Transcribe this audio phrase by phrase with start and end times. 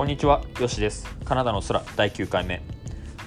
[0.00, 1.06] こんにちは、よしです。
[1.26, 2.62] カナダの空第9回目。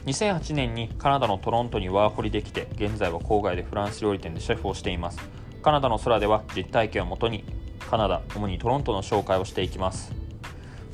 [0.08, 5.20] 2008年にカナダのトロントにワーホリできて、現在は郊外でフランス料理店でシェフをしています。
[5.62, 7.46] カナダの空では実体験をもとに、
[7.92, 10.14] カナダ、主にトロントの紹介をしていきます。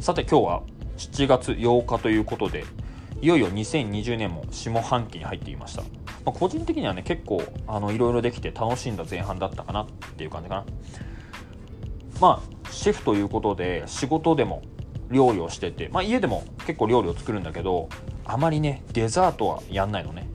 [0.02, 0.64] さて今日は
[0.98, 2.66] 7月8日ということで、
[3.22, 5.84] いよいよ2020年も下半期に入っていました。
[5.84, 5.88] ま
[6.26, 9.88] あ、個人的にはね、結構あのいろいろできて楽しんだ前半だったかなっ
[10.18, 10.66] ていう感じかな。
[12.20, 14.62] まあ、シェフということで仕事でも
[15.12, 17.90] 料理をしてて、まあ、家でも結構料理を作るんだけど
[18.26, 20.30] あまりねデザートはやんないのね。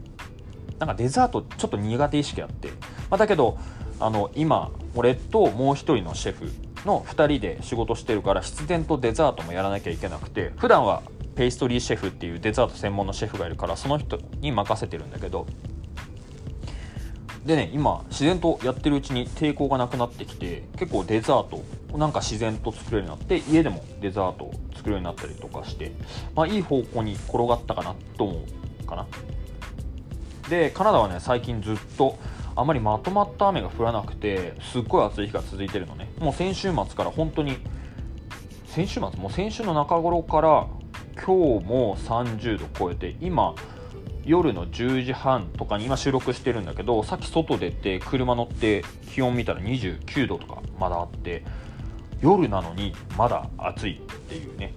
[0.79, 2.69] なんかデザートちょっと苦手意識あって、
[3.09, 3.59] まあ、だけど
[4.01, 6.51] あの今俺ともう一人のシェフ
[6.87, 11.03] の2人で仕事してるから必然とデザートもやらなきゃいけなくて普段は
[11.37, 15.47] ペイストリーシェフっていうデザート専門のシェフがいるからその人に任せてるんだけど
[17.45, 21.63] でね今自然とやってるうちに抵抗がなくなってきて結構デザート
[21.99, 25.93] なんか自然と作れるようになって家でもデザートを作るようになったりとかして、
[26.35, 28.45] まあ、いい方向に転がったかなと思
[28.83, 29.07] うかな。
[30.49, 32.19] でカナダはね最近ずっと
[32.57, 36.11] あまりまとまった雨が降らなくてすっごい暑い日が続いてるのね。
[36.19, 37.59] もう先週末から本当に
[38.67, 39.21] 先週末？
[39.21, 40.67] もう先週の中頃から
[41.17, 43.55] 今日も30度超えて今
[44.27, 51.45] 夜の10時半とかに今収録してるんだけどさっき外出て車乗って気温見たら29度とかまだあって
[52.21, 54.73] 夜なのにまだ暑いっていうね。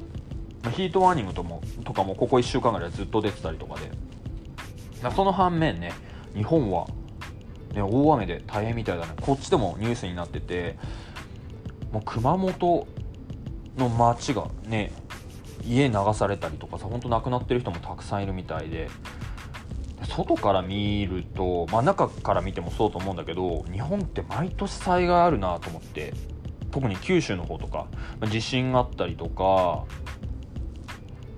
[0.72, 3.90] ヒートワーニングともとかもここ1週間ぐらいずっと出てたりとかで。
[5.16, 5.94] その反面ね
[6.36, 6.88] 日本は、
[7.74, 9.14] ね、大雨で大変みたいだね。
[9.22, 10.78] こっちでもニュースになってて
[11.94, 12.88] もう熊本
[13.78, 14.92] の町がね
[15.64, 18.90] 家流されたりとかさ本当亡くなってる人もたくさんいるみたいで。
[20.04, 26.14] 外から見ると、まあ、中から見てもそうと思うんだけど日本って毎年災害あるなと思って
[26.72, 27.88] 特に九州の方とか、
[28.20, 29.86] ま、地震があったりとか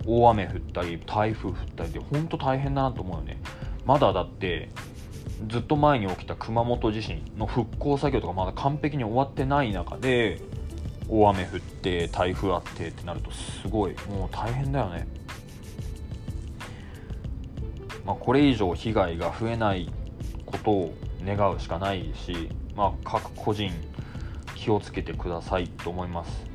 [0.06, 3.42] 大雨降ったり台風降ったりで本当大変だなと思うよね。
[3.86, 4.70] まだだって
[5.48, 10.42] ずっと前に起きた熊本地震の復興作業とかまだ完璧に終わってない中で
[11.08, 15.08] 大雨降って台風あってってなるとすごいもう大変だよね。
[18.06, 19.92] まあ、これ以上被害が増えない
[20.46, 20.94] ことを
[21.24, 23.72] 願うしかないし、まあ、各個人
[24.56, 26.46] 気をつけてくださいと思います。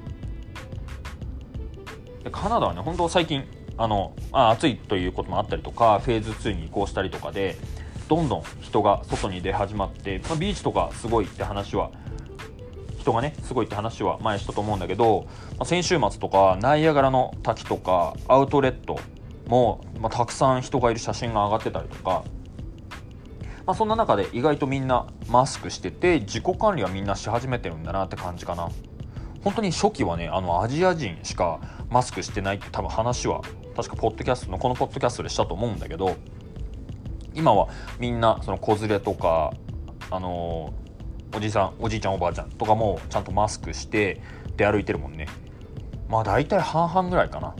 [2.22, 3.44] でカナダはね本当最近
[3.76, 7.56] あのあ暑いということもあったりとかフェーズ2に移行したりとかで
[8.08, 11.90] どんどん人が外に出始まって、まあ、ビーチとかすごいって話は
[12.98, 15.26] 人がねすごいって話は前したと思うんだけど、
[15.58, 18.98] まあ、先週末とかナイアガラの滝とかアウトレット
[19.46, 22.24] も、まあ、たくさん人がいる写真が上がってたりとか、
[23.64, 28.68] まあ、そんな中で意外とみんなマスクしてて自己管理はみんなし始めてるんだなって感じかな。
[29.42, 33.40] 本当に初期はねあのアジア人しかマスクしてないって多分話は
[33.74, 36.16] 確かポッドキャストのこのポッドキャストでしたと思うんだけど
[37.32, 39.54] 今はみんなその子連れとか
[40.10, 40.74] あの
[41.34, 44.20] おじさんおじいちゃんおばあちゃんとかもちゃんとマスクして
[44.58, 45.28] 出歩いてるもんね。
[46.10, 47.54] まあ大体半々ぐらいかな。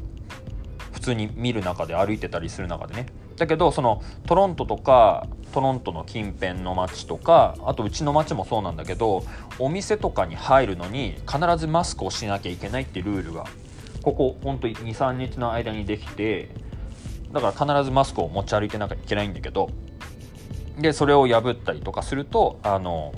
[1.05, 3.07] 通に見る中で歩いてたりする中でね。
[3.37, 9.25] だけどそのトロントとかトロントの近辺の街とかあとうちの街もそうなんだけど
[9.59, 13.45] お店とかに入るのに必ずマスクをしなきゃいけないってルールが
[14.03, 16.51] ここほんと23日の間にできて
[17.33, 19.71] だから必ずマスクを持ち歩いてなきゃいけないんだけど
[20.79, 23.13] でそれを破ったりとかするとあの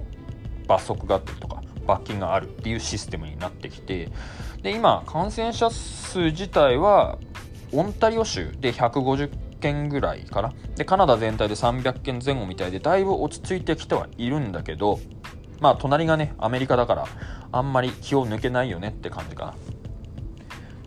[0.66, 4.10] 罰則があったりとか罰金があるっていうシステムになってきて
[4.62, 7.18] で今感染者数自体は
[7.76, 10.54] オンタリオ州で150件ぐらいかな。
[10.76, 14.98] でカナダ全体で300件前後みたいでだいぶ落ち着いてきてはいるんだけど
[15.60, 17.06] まあ隣がねアメリカだから
[17.52, 19.54] あんまり気を抜けないよねって感じかな。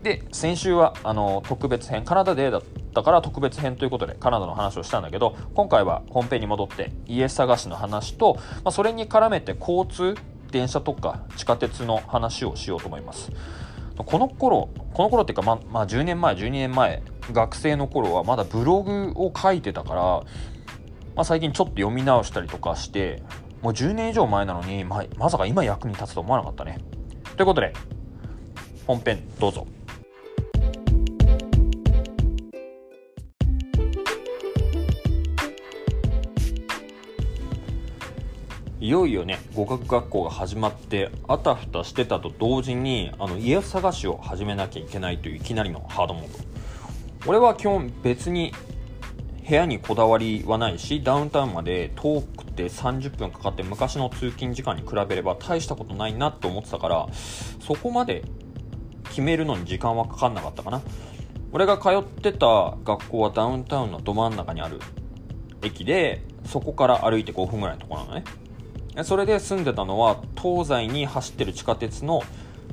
[0.02, 2.64] で先週はあの特別編カナダデーだっ
[2.96, 10.16] たから特別編ということでカナダの話をしたんだけど今回は本編に戻って家探しの話と、まあ、それに絡めて交通
[10.52, 13.32] 電車とか地下鉄の話をしようと思います。
[14.06, 20.24] この頃この頃っていうか、ままあ、10年前12年前学生の頃はまだブログを書いてたから、ま
[21.18, 23.22] あ、最近ちょっと読み直したりとかして
[23.62, 26.80] もう10年以上前なのに、ま、まさか今役に立つと思わなかったね。
[27.36, 27.74] ということで
[28.88, 29.68] 本編どうぞ。
[38.82, 46.40] いよいよね語学学校が始まってあたふたしてたと同時にあの家探しを始めなきゃいけないといういきなりのハードモード。
[47.26, 48.54] 俺は基本別に
[49.46, 57.08] 部屋にこだわりはないしダウンタウンまで遠くて30分かかって昔の通勤時間に比べれば大したことないなと思ってたから
[57.60, 58.24] そこまで
[59.10, 60.82] 決めるのに時間はかかんなかったかな。
[61.52, 64.80] 俺が通ってた学校はダウンタウンのど真ん中にある
[65.64, 68.24] 駅でそこから歩いて5分ぐらいのところなのね。
[69.04, 72.24] それで住んでたのは東西に走ってる地下鉄の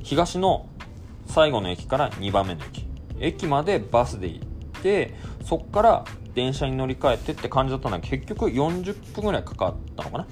[0.03, 0.67] 東の
[1.25, 2.87] 最後の駅から2番目の駅。
[3.19, 4.47] 駅までバスで行っ
[4.81, 5.13] て
[5.43, 10.27] そこから電車に乗り換えてって感じだったんだけど結局40分ぐらいかかったのかな、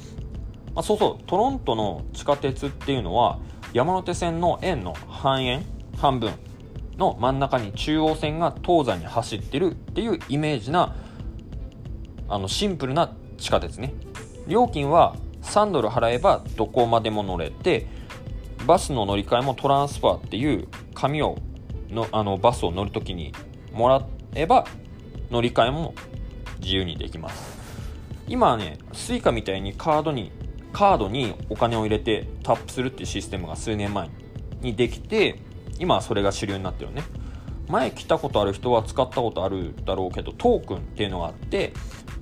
[0.76, 3.40] あ、そうそうトロントの地下鉄っていうのは
[3.74, 5.66] 山手線の円の半円
[5.98, 6.32] 半分
[6.98, 10.96] の真ん中に中央線が東西に走ってるっていうイメージな
[12.30, 13.94] あのシンプルな地下鉄ね。
[14.48, 15.16] 料金は
[15.46, 17.88] 3ドル払えばどこまでも乗れて
[18.66, 21.38] バスの乗り換えもトランスファーっていう紙を
[21.90, 23.34] のあのバスを乗るときに
[23.72, 24.66] もらえば
[25.30, 25.94] 乗り換えも
[26.60, 27.56] 自由にできます。
[28.28, 30.32] 今はね Suica みたいにカードに
[30.74, 34.10] カードにお金を入れてタップするっていうシステムが数年前
[34.62, 35.40] にできて
[35.80, 37.04] 今はそれが主流になってるね。
[37.68, 41.74] 前来たことある人は使ったことあるだろうけどトークンっていうのがあって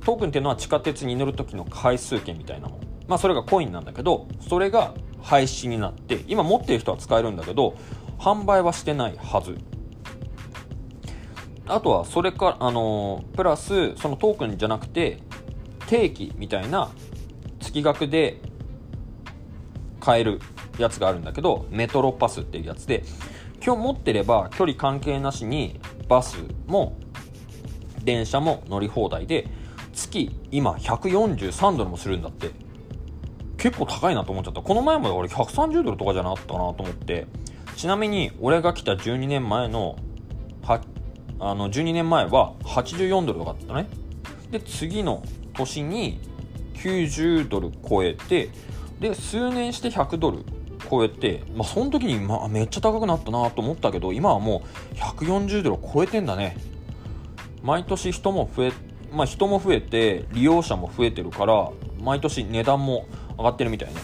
[0.06, 7.76] トークンっていうのは地下鉄に乗る時の回数券みたいなものまあそれがコインなんだけどそれが廃止になって今持ってる人は使えるんだけど
[8.20, 9.58] 販売はしてないはず。
[11.66, 15.20] あとはそれかあのプラスそのトークンじゃなくて
[15.88, 16.92] 定期みたいな
[17.62, 18.42] 月額で
[20.02, 20.42] 買える
[20.78, 23.04] やつがあるんだけどメトロパスっていうやつで
[23.66, 25.80] 今日持ってれば距離関係なしに
[26.10, 26.98] バスも
[28.04, 29.48] 電車も乗り放題で
[29.94, 32.52] 月今143ドルもするんだって。
[33.64, 34.62] 結構高いなと思っちゃった。
[34.62, 37.28] この前まで俺130ドルとかじゃなかったなと思って。
[37.78, 39.96] ちなみに俺が来た12年前の
[40.64, 40.82] は
[41.40, 43.88] あの12年前は84ドルとかだったね。
[44.52, 45.24] で次の
[45.54, 46.20] 年に
[46.74, 48.50] 90ドル超えて
[49.00, 50.40] で数年して100ドル
[50.92, 56.58] 超えて、まあ、その時に、まあ、めっちゃ高くなったなと思ったけど今はもう140ドル超えてんだね。
[57.62, 58.74] 毎年人も増え
[59.14, 61.70] まあ、人も増えて利用者も増えてるから
[62.02, 63.08] 毎年値段も
[63.38, 64.02] 上がってるみたいね。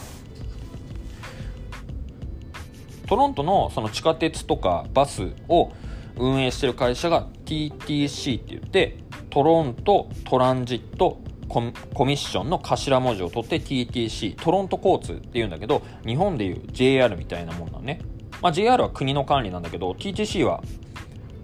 [3.07, 5.71] トロントのその地下鉄とかバスを
[6.15, 8.99] 運営してる会社が TTC って言って
[9.31, 11.61] トロントトランジットコ
[12.05, 17.99] ミッションの頭文字を取って TTC トロント交通っていうんだけど日本でいう JR みたいなもんなのね、
[18.41, 20.61] まあ、JR は国の管理なんだけど TTC は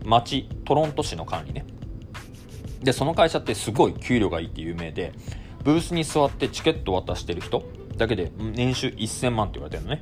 [0.03, 1.65] 町トロント市の管理ね。
[2.83, 5.13] でその会社ってすごい給料がいいって有名で
[5.65, 7.63] ブースに座ってチケット渡してる人
[7.97, 10.01] だけで年収1000万って言われてるのね。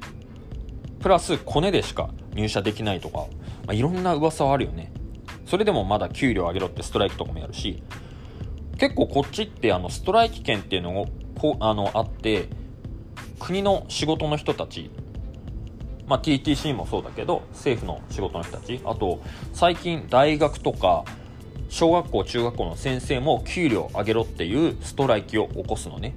[0.99, 4.91] プラスコネでしか入社できないとか、まあ、いろんな噂はあるよね。
[5.45, 7.81] それでもまだ給料上げろってストライキとかもやるし
[8.77, 11.07] 結構こっちってあのストライキ権っていうのを
[11.39, 12.49] こあのあって
[13.39, 14.91] 国の仕事の人たち
[16.05, 19.21] まあ、TTC もそうだけど政府の仕事の人たちあと
[19.53, 21.05] 最近大学とか
[21.73, 26.13] 小学校中学校の先生も給料上げろっていうストライキを起こすのね。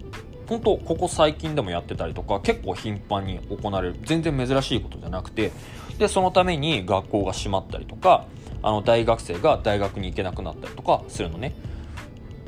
[0.46, 5.52] 本当ここ最近でもやってたりとか結構頻繁に行われる全然珍しいことじゃなくて。
[5.98, 8.26] でそのために学校が閉まったりとか
[8.62, 11.54] あの大学生が大学に行けなくなったりとかするのね。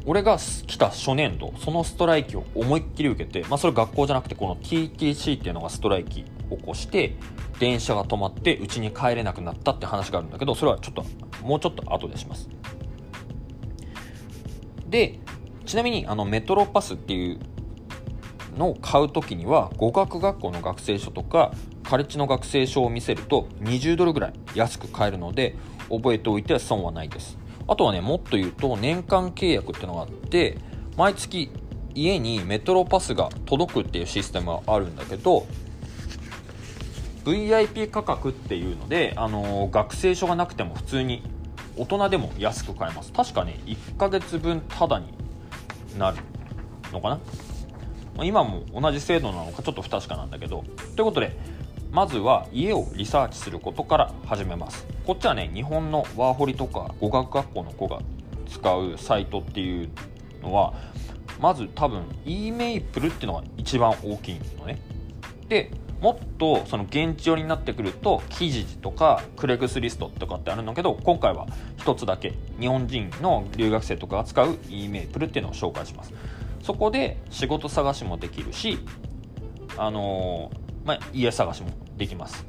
[0.05, 6.31] 俺が来た初年度そのストライキを思いっきり受けて、まあ、それ学校じゃなくてこの TTC っていうのがストライキ起
[6.62, 7.16] こして
[7.58, 11.05] 電車が止まって家に帰れなくなったって話があるんだけどそれはちょっと
[11.43, 12.50] もうちょっと後でします。
[14.88, 15.18] で
[15.66, 17.38] ちなみにあのメトロパスっていう
[18.56, 21.52] のを買う時には語学学校の学生証とか
[21.84, 25.54] カレッジの学生証を見せると20ドルぐらい安く買えるので
[25.90, 27.38] 覚えておいては損はないです。
[27.66, 30.58] あとはねもっと言うと年間契約っていうのがあって
[30.96, 31.50] 毎月
[31.94, 35.46] 家にメトロパスが届くっていうシステムがあるんだけど
[37.28, 41.22] VIP 価格っていうので、あの、学生証がなくても普通に
[41.79, 43.13] 大人でも安く買えます。
[43.13, 45.06] 確かね1ヶ月分タダに
[45.99, 46.19] なる
[46.93, 47.20] のか
[48.17, 48.25] な？
[48.25, 50.65] 今も同じ制度なのかちょっと不確かなんだけど。
[50.97, 51.39] ということで
[51.93, 54.87] まずは家をリサーチすることから始めます。
[55.06, 58.01] こっちはね日本のワーホリとか語学学校の子が
[58.49, 59.91] 使うサイトっていう
[60.43, 60.75] のは
[61.41, 64.81] まず多分 e メイプルっていうのが一番大きいのね。
[65.49, 71.46] でもっとその現地寄りになってくると記事とかクレグスリストとかってあるんだけど今回は
[71.78, 76.12] 1つだけ日本人の留学生とかが使う e メイプルっていうのを紹介します。
[76.62, 78.78] そこで仕事探しもできるし
[79.76, 82.46] あのー、まあ、家探しもできます。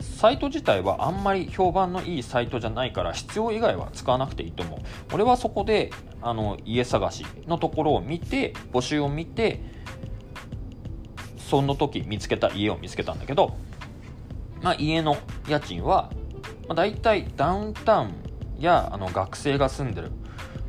[0.00, 4.78] サイト自体はあんまり評判のいいサイトじゃないから必要以外は使わなくていいと思う。
[5.14, 9.60] 俺はそこであの家探しのところを見て募集を見て
[11.48, 13.56] その時見つけた家を見つけたんだけど
[14.62, 15.16] まあ、家の
[15.48, 16.10] 家賃は、
[16.66, 18.14] まあ、大体ダウンタウン
[18.58, 20.10] やあの学生が住んでる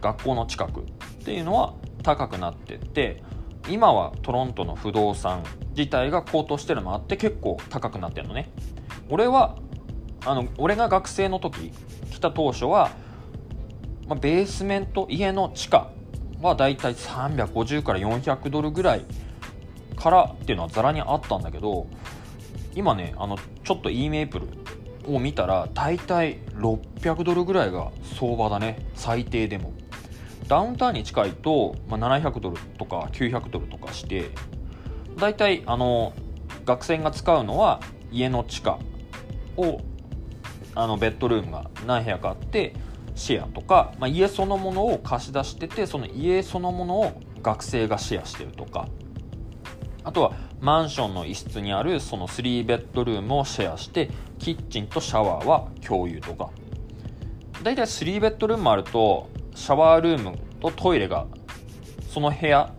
[0.02, 0.84] 学校の近くっ
[1.24, 3.24] ていうのは高くなってって
[3.68, 5.44] 今はトロントの不動産
[5.76, 8.52] 自体が高騰してるのもあって結構高くなってるのね。
[9.10, 9.58] 俺は
[10.26, 11.72] あの俺が学生の時
[12.12, 12.92] 来た当初は、
[14.08, 15.90] まあ、ベースメント家の地下
[16.42, 19.06] はだいたい350から400ドルぐらい
[20.00, 21.88] からっていうのはざらにあったんだけど
[22.74, 24.48] 今ねあのちょっと e メープル
[25.14, 28.86] を見たら大体600ドルぐらいが相場だね。
[28.96, 29.74] 最低でも。
[30.48, 34.32] ダウンタウンに近いと、まあ、700ドルとか900ドルとかして
[35.16, 36.14] 大体あの
[36.66, 38.80] 学生が使うのは家の地下
[39.58, 39.80] を
[40.74, 42.74] あのベッドルームが何部屋かあって
[43.14, 48.88] シェアとか、まあ、家そのものを貸し出しててその家そのものを学生がシェアしてるとか。
[50.04, 56.50] あとはマンションの一室にあるその3ベッドルームをシェアしてキッチンとシャワーは共有とか。
[57.64, 61.28] 大体3ベッドルームあるとシャワールームとトイレが
[62.10, 62.74] その部屋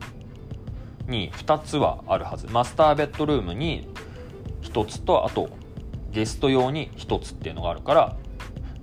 [1.06, 2.46] に2つはあるはず。
[2.46, 3.88] マスターベッドルームに
[4.62, 5.50] 1つとあと
[6.10, 8.16] ゲスト用に1つっていうのがあるから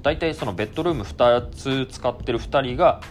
[0.04, 3.02] 大体そのベッドルーム2つ使ってる2人が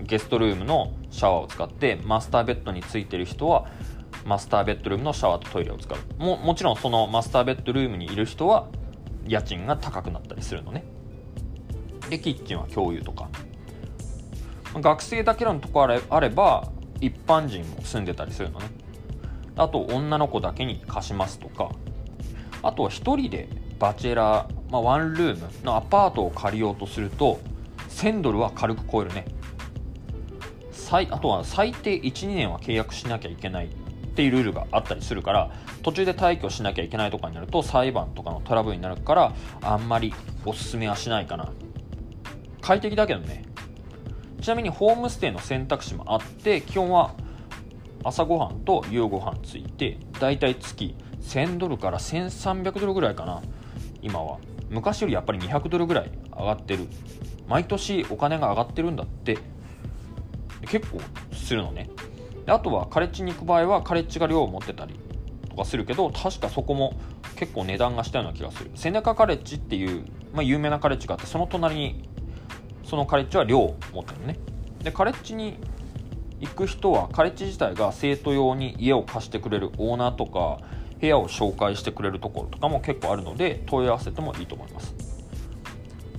[0.00, 3.66] ゲストルームのシャワーを使ってマスターベッドについてる人は
[4.24, 5.98] マスターベッドルームのシャワーとトイレを使う。
[6.22, 8.68] ももちろんそのマスターベッドルームにいる人は
[9.26, 10.84] 家賃が高くなったりするのね。
[12.08, 13.28] でキッチンは共有とか。
[14.74, 16.68] 学生だけのとこあれば
[17.00, 18.66] 一般人も住んでたりするのね。
[19.56, 21.70] あと女の子だけに貸しますとか。
[22.62, 23.48] あとは1人で
[23.78, 27.40] バチェラー、まあ、ワンルームのアパートを借りようとすると
[27.88, 29.26] 1000ドルは軽く超えるね。
[30.92, 33.70] あとは最低12年は契約しなきゃいけない。
[34.12, 35.50] っていうルールがあったりするから
[35.82, 40.12] 途中で退去しなきゃいけないとかになると裁判とかのトラブルになるからあんまり
[40.44, 41.50] おすすめはしないかな。
[42.60, 43.44] 快適だけどね。
[44.42, 47.14] ちなみにホームステイの選択肢もあって基本は
[48.04, 53.40] 朝ごはんと夕ごはんついてだいたい月1000ドルから1300ドルぐらいかな。
[54.02, 54.38] 今は。
[54.68, 56.86] 昔よりやっぱり200ドルぐらい上がってる。
[57.48, 59.38] 毎年お金が上がってるんだって
[60.66, 61.00] 結構
[61.32, 61.88] するのね。
[62.46, 64.98] あとはカレッジに行く場合はカレッジが寮を持ってたり
[65.48, 66.94] とかするけど確かそこも
[67.36, 68.70] 結構値段がしたような気がする。
[68.74, 72.08] セネカカレッジっていう、まあ、有名なカレッジがあってその隣に
[72.84, 74.38] そのカレッジは寮を持ってるのね。
[74.82, 75.56] でカレッジに
[76.40, 80.58] 行く人はカレッジ自体が生徒用に家を貸してくれるオーナーとか
[81.00, 84.94] 部屋を紹介してくれるところとかも結構あるので問い合わせてもいいと思います。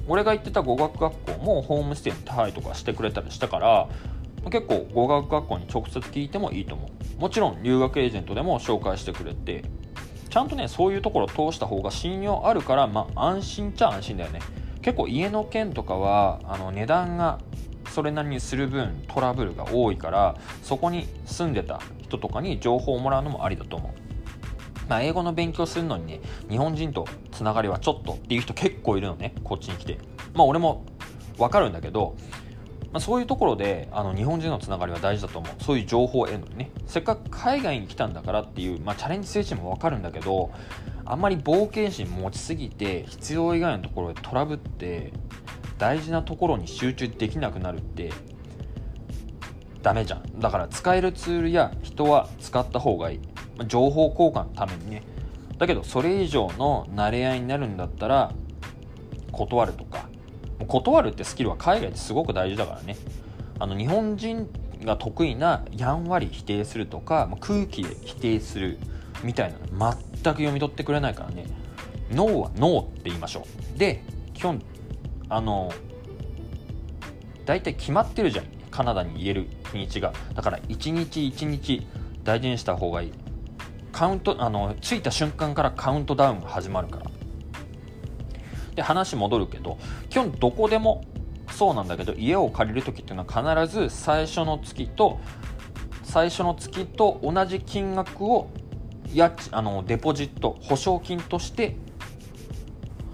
[0.08, 3.88] 俺が行ってた語学学校もホームステイの手配とかしてくれたりしたから
[4.50, 7.22] 結構語学学校に直接聞いてもいいと思う。
[7.22, 9.64] もちろん留学エージェントでも紹介してくれて。
[10.30, 14.40] ちゃんとねそういうところを通した方が信用あるからまあ安心っちゃ安心だよね。
[14.82, 17.38] 結構家の件とかはあの値段が
[17.90, 24.90] それなりにする分トラブルが多いからそこに住んでた人とかに情報をもらうのもありだと思う。
[24.90, 26.20] まあ、英語の勉強するのにね
[26.50, 30.00] 日本人とつながりはちょっとっていう人結構いるのねこっちに来て。
[30.34, 30.84] まあ俺も
[31.38, 32.16] 分かるんだけど
[32.94, 35.64] まあ、そういうところであの日本人のつながりは大事だと思う。
[35.64, 36.70] そういう情報を得るのね。
[36.86, 40.52] せっかく海外に来たんだからっていう、まあ、チャレンジ精神も分かるんだけど
[41.04, 45.12] あんまり冒険心持ちすぎて必要以外のところでトラブって
[45.80, 48.12] 大事なところに集中できなくなるって
[49.82, 50.40] ダメじゃん。
[50.40, 53.20] だから使えるツールや人は使った方がいい、
[53.68, 55.02] 情報交換のためにね。
[55.58, 58.32] だけどそれ以上の慣れ合いになるんだったら
[59.32, 60.08] 断るとか
[60.66, 62.98] 断るってスキルは海外ですごく大事だからね。
[63.60, 64.50] あの日本人
[64.84, 68.78] が得意なやんわり否定するとか空気で否定する
[69.24, 71.46] みたいなの全く読み取ってくれないからね。
[72.12, 73.80] ノーはノーって言いましょう。
[73.80, 74.04] で
[74.34, 74.62] 基本
[75.30, 75.72] あの
[77.46, 78.46] 大体決まってるじゃん。
[78.72, 80.14] カナダに言える日にちが。
[80.34, 81.88] だから1日1日
[82.24, 83.14] 大事にした方がいい。
[83.92, 87.13] カウントあの着いた瞬間からカウントダウンが始まるから。
[88.76, 89.78] で話戻るけど
[90.10, 91.04] 基本どこでも
[91.52, 95.20] そうなんだけど家を借りる時っていうのは必ず最初の月と
[96.04, 98.50] 最初の月と同じ金額を
[99.12, 101.76] 家あのデポジット保証金として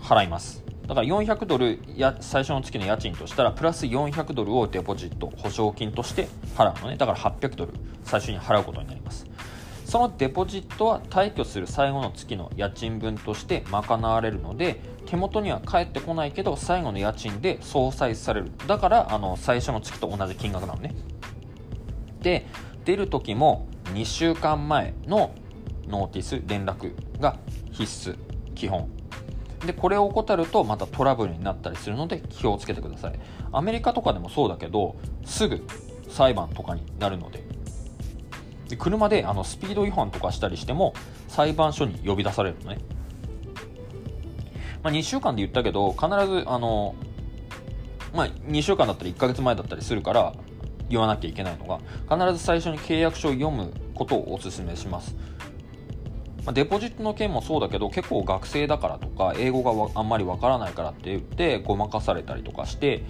[0.01, 0.63] 払います。
[0.88, 6.98] だから400ドルや最初の月の家賃としたらプラス400ドルをデポジット保証金として払うのね。
[6.98, 7.74] だから800ドル
[8.04, 9.28] 最初に払うことになります。
[9.89, 18.51] そのデポジットは退去する最後の月の家賃分として賄われるので手元には返ってこないけど最後の家賃で相殺される。
[18.67, 20.93] だからあの最初の月と同じ金額なのね。
[22.22, 22.46] で
[22.86, 25.31] 出る時も2週間前の
[25.88, 27.39] ノーティス連絡が
[27.72, 28.15] 必須
[28.53, 28.88] 基本。
[29.65, 33.19] でこれを怠るとまたトラブルになったりするので気をつけてください。
[33.51, 35.65] アメリカとかでもそうだけどすぐ
[36.08, 37.49] 裁判とかになるので。
[38.70, 40.94] で車であのスピード違反とかしたりしても
[41.28, 42.78] 裁判所に呼び出されるのね、
[44.84, 46.96] まあ、2週間で言ったけど必ずあの、
[48.14, 50.34] まあ、2週間だったり1ヶ月前だったりするから
[50.88, 51.80] 言わなきゃいけないのが
[52.16, 55.16] 必ず最初に契約書を読むことをお勧めします。
[56.46, 63.04] ま、デポジットの件もそうだけど結構学生だからとか英語があんまりわからないからって言ってごまかされたりとかして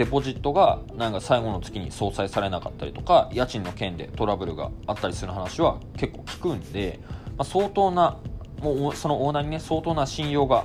[0.00, 7.00] デポジットがなんか最後の月に相殺されなかったりとか家賃の件でトラブルがあったりする話は結構聞くんで、
[7.36, 8.16] まあ、相当な
[8.62, 10.64] もうそのオーナーにね相当な信用が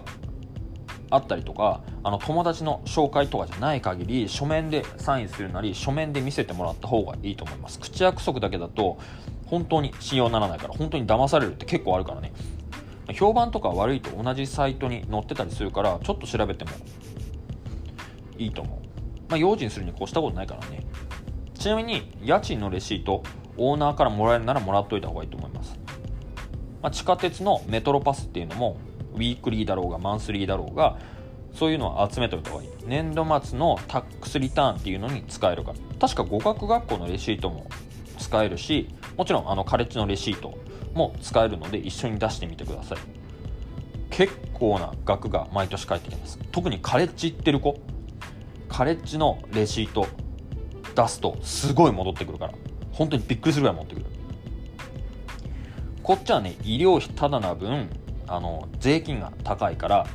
[1.09, 7.77] あったりとかあの友達の紹介とかじゃない限り書面でサインするなり書面で見せてもらった方がいいと思います。
[7.77, 8.97] 口約束だけだと
[9.47, 12.31] 本当に信用ならないから本当に騙されるって結構あるからね。
[13.11, 16.71] 評判とか悪いと同じサイトに載ってたりするからちょっと調べても
[18.37, 18.84] いいと思う。
[19.29, 20.85] まあ用心するに越したことないからね。
[21.57, 23.23] ちなみに家賃のレシート
[23.57, 25.79] オーナーからもらえるならもらっといた方がいいと思います、
[26.81, 28.77] まあ、地下鉄のメトロパスっていうのも
[29.15, 30.99] ウィークリーだろうがマンスリーだろうが
[31.53, 32.69] そういうのを集めておいた方がいい。
[32.85, 35.77] 年度末のタックスリターンっていうのに使えるから。
[35.99, 37.65] 確か語学学校のレシートも
[38.19, 40.57] 使えるしもちろんあのカレッジのレシート
[40.93, 42.97] も使えるので一緒に出してみてください。
[44.09, 46.37] 結構な額が毎年返ってきます。
[46.51, 47.79] 特にカレッジ行ってる子。
[48.75, 50.05] カレッジのレシート
[50.95, 52.53] 出すとすごい戻ってくるから。
[52.91, 54.05] 本当にびっくりするぐらい持ってくる。
[56.03, 57.89] こっちはね医療費ただな分
[58.27, 60.05] あの税金が高いから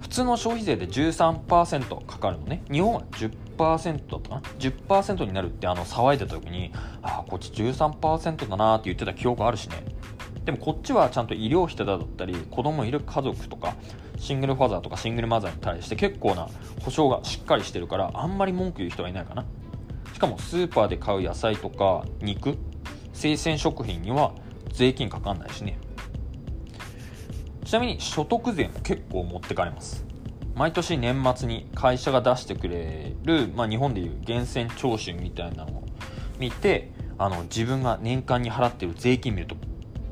[0.00, 2.62] 普通の消費税で13%かかるのね。
[2.70, 9.82] 日本は10%だったかな？10%になるってあの騒いでた時にああこっち13%だなって言ってた記憶あるしね。
[10.44, 13.76] でもこっちはちゃんと医療費だったり子供いる家族とか
[14.18, 16.48] シングルファザーとかシングルマザーに対して結構な
[16.82, 19.44] 保証がしっかりしてるからあんまり文句言う人はいないかな。
[20.12, 22.58] しかもスーパーで買う野菜とか肉
[23.12, 24.32] 生鮮食品には
[24.72, 25.78] 税金かかんないしね。
[27.64, 30.04] ちなみに所得税も結構持ってかれます。
[30.54, 35.84] 毎年年末に会社が出してくれる、まあ、日本でいう源泉徴収みたいなのを
[36.40, 39.56] 見てあの自分が年間に払ってる税金見ると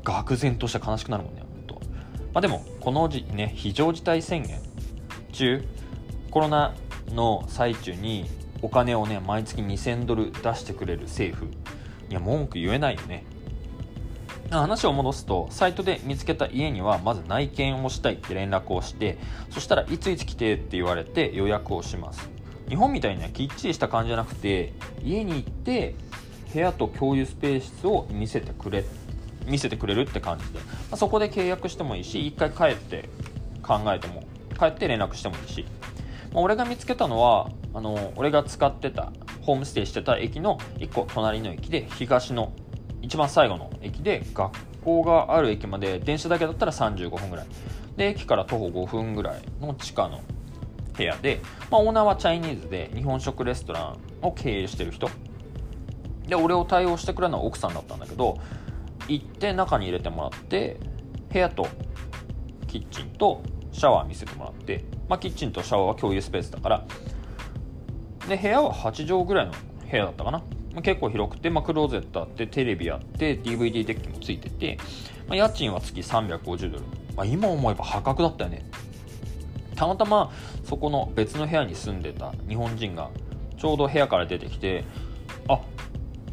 [0.03, 1.46] 愕然として悲しくなるもんね。
[2.33, 4.61] まあでもこの時ね非常事態宣言
[5.31, 5.63] 中
[6.31, 6.75] コロナ
[7.09, 8.29] の最中に
[8.61, 11.51] お金をね毎月2000ドル出してくれる政府
[12.09, 13.23] には文句言えないよね。
[14.49, 19.17] 話を戻すとサイトで見つけた家にはまず内見をしたいって連絡をして
[19.49, 22.29] そしたらいついつ来てって言われて予約をします。
[22.69, 25.95] 日本みたいにねきっちりした感じじゃなくて家に行って
[26.53, 28.83] 部屋と共有スペースを見せてくれ
[29.47, 33.09] 見せてくれるって感じで、まあ、そこで契約してもいいし一回帰って
[33.63, 34.23] 考えても
[34.59, 35.65] 帰って連絡してもいいし、
[36.33, 42.51] まあ、俺が見つけたのはあの俺が使ってたホームステイしてた駅の1個隣の駅で東の
[43.01, 44.51] 一番最後の駅で学
[44.83, 47.47] 校がある駅まで電車だけだったら35分ぐらい。
[47.95, 50.21] で駅から徒歩5分ぐらいの地下の
[50.95, 55.09] 部屋で、まあ、オーナーはチャイニーズで日本食レストランを経営してる人。
[56.27, 58.37] で俺を対応してくれるのは奥さんだったんだけど
[59.07, 60.77] 行って中に入れてもらって
[61.31, 61.67] 部屋と
[62.67, 63.41] キッチンと
[63.71, 66.85] シャワー見せてもらって、まあ、キッチンとシャワーは共有スペースだから。
[68.27, 69.53] で部屋は8畳ぐらいの
[69.89, 70.39] 部屋だったかな。
[70.73, 74.77] まあ、結構広くて、まあ、クローゼットあってテレビあって DVD デッキもついてて、
[75.27, 76.83] まあ、家賃は月350ドル、
[77.15, 78.63] まあ、今思えば破格だったよね。
[79.75, 80.31] たまたま
[80.63, 83.09] そこの別の部屋に住んでた日本人が
[83.57, 84.83] ちょうど部屋から出てきて
[85.47, 85.61] あ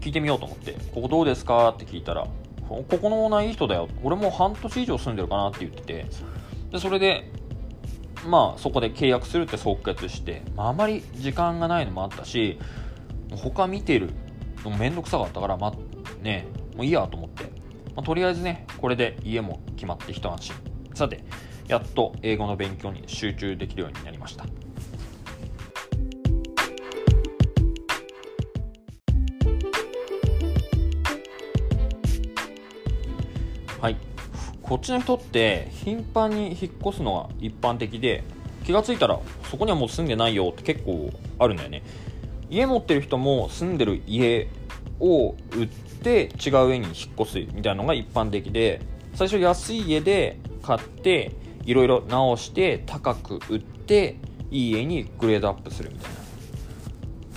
[0.00, 2.26] 聞いてみようと思って「ここどうですか?」って聞いたら
[2.68, 6.07] 「ここのオーナーいい人だよ俺も半年以上住んでるかな」って言ってて
[6.72, 7.31] でそれで
[8.27, 12.59] まあそこで契約するって即決して、まあ、あまり時間がないのもあったし
[13.31, 14.11] 他見てる
[14.64, 15.72] もうめんどくさかったから、まあ、
[16.22, 17.44] ね、もういいやと思って、
[17.94, 20.55] まあ、とりあえずね、これで家も決まって一安心。
[20.94, 21.22] さて、
[21.68, 24.46] やっと英語の勉強に集中できるようになりました。
[33.85, 33.97] はい。
[34.62, 38.25] こっちの人って頻繁に引っ越すのが一般的で
[38.64, 39.20] 気が付いたら
[39.51, 41.83] そこにはもう住んでないよって結構あるんだよね。
[42.49, 44.49] 家持ってる人も住んでる家
[45.01, 48.81] を売って違う家に引っ越すみたいなのが一般的で
[49.12, 51.33] 最初安い家で買って
[51.66, 54.16] いろいろ直して高く売って
[54.51, 56.18] いい家にグレードアップするみたいな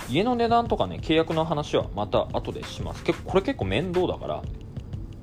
[0.08, 4.42] 家の値段とかね契約の話はまた後でします結構これ結構面倒だから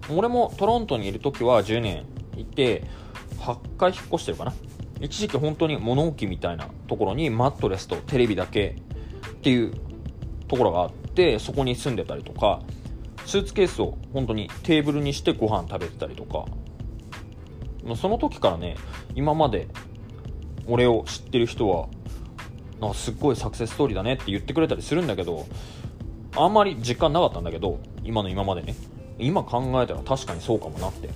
[0.09, 2.05] 俺もトロントにいる時は10年
[2.37, 2.83] いて
[3.39, 4.53] 8回引っ越してるかな。
[5.01, 8.77] 一時期本当に物置みたいなところにマットレスとテレビだけ
[9.27, 9.73] っていう
[10.47, 12.61] ところがあってそこに住んでたりとか
[13.25, 16.45] スーツケースを本当にテーブルにしてご飯食べてたりとか。
[17.95, 18.77] その時からね
[19.13, 19.67] 今まで
[20.65, 21.87] 俺を知ってる人は
[22.81, 25.45] なんかすっごいサクセスストーリーだねって言ってくれたりするんだけど
[26.35, 28.75] あんまり実感なかったんだけど今の今までね。
[29.19, 31.09] 今考えたら確かにそうかもなって。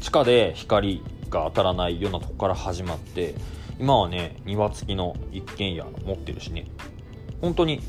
[0.00, 3.34] 地下で光が当たらないようなとこから始まって
[3.78, 6.66] 今はね庭付きの一軒家持ってるしね。
[7.40, 7.80] 本当に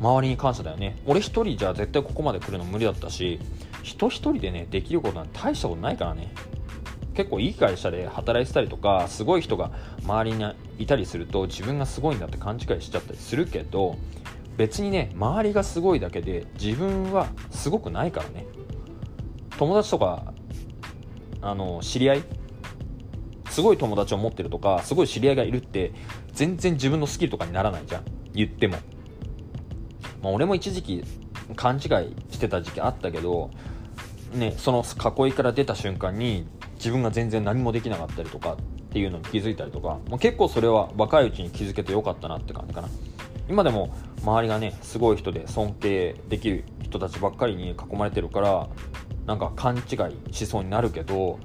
[0.00, 0.96] 周りに感謝だよね。
[1.06, 3.38] 俺一人じゃ絶対ここまで来るの無理だったし
[3.82, 6.32] 人一人でねできることなんて大したことないからね。
[7.14, 9.70] 結構いい会社で働いてたりとかすごい人が
[10.04, 10.44] 周りに
[10.78, 13.96] いたりすると自分がすごいんだって勘違いしちゃったりするけど
[14.56, 18.46] 別にね周りがすごいだけで自分はすごくないからね。
[19.58, 20.32] 友達とか
[21.40, 22.22] あの知り合い？
[23.50, 25.92] すごい友達を持ってるとかすごい知り合いがいるって
[26.32, 28.04] 全然自分のスキルとかにならないじゃん。
[28.34, 28.76] 言っても、
[30.22, 31.04] まあ、俺も一時期
[31.54, 31.80] 勘違い
[32.30, 33.50] してた時期あったけど
[34.34, 38.56] ねその囲いから出た瞬間に自分が全然何もできなかったりとかっ
[38.90, 42.88] ていうのに気づいたりとか、まあ、結構それは若いうちに気づけてよかったなって感じかな。
[43.48, 48.68] 今でも周りがねすごい人で尊敬できる人たちばっかりに囲まれてるから
[49.26, 49.80] なんか勘違
[50.30, 51.38] いしそうになるけど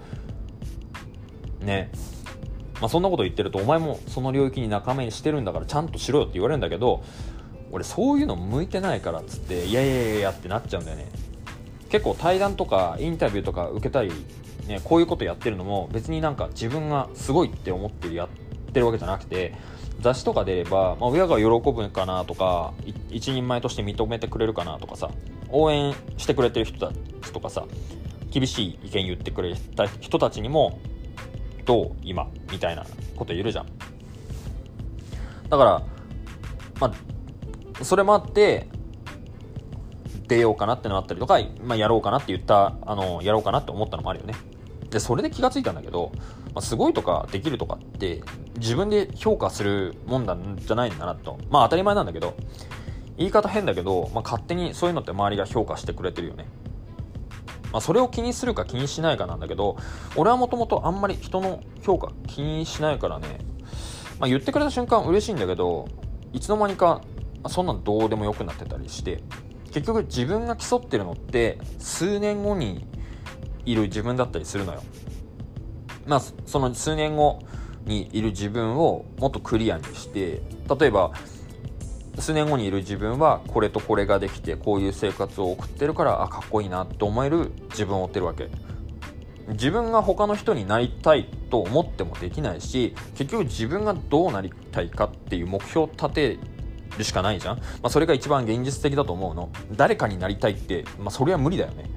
[1.62, 1.92] ね。
[2.80, 7.04] まあ、そんなこと言ってるとお前もその領域に仲間にしてるんだからちゃんとしろよって言われるんだけど
[7.72, 11.08] 俺そういうの向いてないからっつっていやいやいやいやってなっちゃうんだよね。
[11.90, 14.12] 結構対談とかインタビューとか受けたり、
[14.66, 19.54] ね、こういうことやってるのも別になんか自分がすごいって思ってるやっててるわけじゃなくて
[20.00, 22.74] 雑誌とか出れば、まあ、親が喜ぶかなとか
[23.10, 25.10] 一人前として認めてくれるかなとかさ
[25.50, 27.66] 応援してくれてる人たちとかさ
[28.32, 30.80] 厳しい意見言ってくれた人たちにも
[31.66, 33.68] どう今みたいなこと言えるじゃん。
[35.50, 35.84] だから
[36.80, 36.94] ま
[37.80, 38.68] あそれもあって
[40.28, 44.34] 出ようかなってのあったりとか、まあ、やろうかなって言ったあのやろうかなって思ったのもあるよね。
[44.90, 46.12] でそれで気がついたんだけど、
[46.54, 48.22] ま、すごいとかできるとかって
[48.58, 51.40] 自分で評価するもんなんじゃないんだなと。
[51.50, 52.36] まあ当たり前なんだけど
[53.18, 56.48] 言い方変だけど、まあ、勝手にそういうのって周りが評価してくれてるよね。
[57.72, 59.78] まあ、それを気にするか気にしないかなんだけど
[60.18, 63.40] 俺はもともとあんまり人の評価気にしないからね、
[64.20, 65.88] まあ、言ってくれた瞬間嬉しいんだけど
[66.34, 67.02] いつの間にか
[67.48, 69.24] そんなんどうでもよくなってたりして
[69.72, 72.86] 結局自分が競ってるのって数年後に
[73.66, 74.84] いる自分だったりするのよ。
[76.12, 77.40] まあその数年後
[77.86, 80.42] にいる自分をもっとクリアにして
[80.80, 81.14] 例えば
[82.20, 88.50] 数年後にいる自分はこれとこれができてこういう生活を送ってるからあかっこいいなって思える自分を追ってるわけ。
[89.48, 96.40] 自分が他の人になりたいと思ってもできないし結局自分がどうなりたいかっていう目標を立て
[96.98, 99.50] るしかないじゃん、まあ、それが一番現実的だと思うの。
[99.76, 101.90] 誰かになりたいって、まあ、それは無理だよね。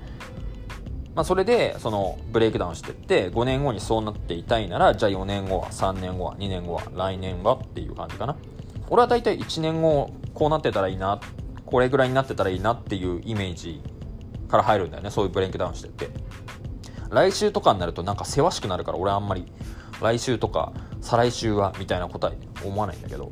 [1.14, 8.36] まあ、それでそのブレイクダウンしてって5年後にそうなっていたいならじゃあ4年後は3年後は2年後は来年はっていう感じかな。
[8.90, 11.20] 俺は大体1年後こうなってたらいいな
[11.64, 13.80] これぐらいになってたらいいなっていうイメージ
[14.48, 16.10] から入るんだよねそういうブレイクダウンしてって。
[17.10, 19.46] 来週とかになるとなんかせわしくなるから俺あんまり
[20.02, 23.30] 来週とか再来週はみたいなこと思わないんだけど、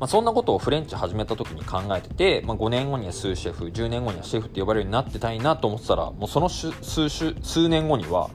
[0.00, 8.30] まあ、そんなことをフレンチ始めた時に考えてて、まあ、5年後にはスーシェフ10年後にはシェフって呼ばれるようになってたいなと思ってたらもうその数数年後には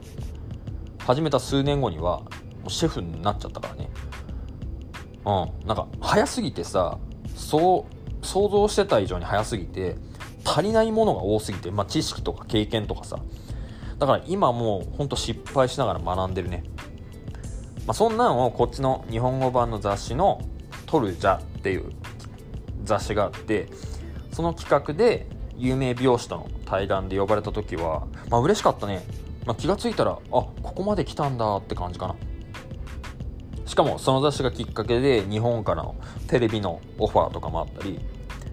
[0.98, 2.28] 始めた数年後にはも
[2.66, 3.90] うシェフになっちゃったからね。
[5.24, 5.66] うん。
[5.66, 6.98] なんか早すぎてさ
[7.34, 9.96] そう想像してた以上に早すぎて
[10.44, 13.18] 足りないものが多すぎて、まあ、知識とか経験とかさ。
[13.98, 16.64] だから今もうほんと失敗しながら学んでるね、
[17.86, 20.42] まあ、そんなんをこっちの日本語版の雑誌の
[20.86, 21.92] 「トルジャ」っていう
[22.84, 23.68] 雑誌があって
[24.32, 29.04] その企画で有名美容師との対談で呼ばれた時はまあ嬉しかったね、
[29.46, 32.16] まあ、気が付いたらあここまで来たんだって感じかな。
[33.66, 35.96] しかもその雑誌がきっかけで日本からの
[36.28, 37.98] テレビのオファーとかもあったり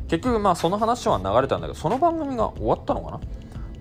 [0.07, 3.19] 結局まあその話は流れたんだけどその番組が終わったのかな、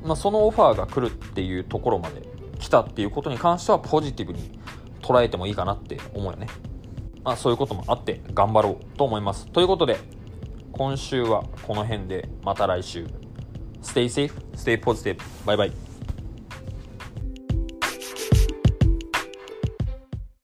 [0.04, 4.58] まあ、そのオファーが来るっていうところまで来たっていうことに関してはポジティブに
[5.00, 6.46] 捉えてもいいかなって思うよね。
[7.24, 9.98] まあそういうこともあって頑張ろうと思いますということで
[10.72, 13.06] 今週はこの辺でまた来週
[13.82, 15.16] Stay safe, stay positive.
[15.46, 15.89] Bye bye.